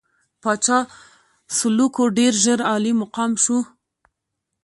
[0.41, 0.79] پاچا
[1.57, 3.57] سلوکو ډېر ژر عالي مقام شو.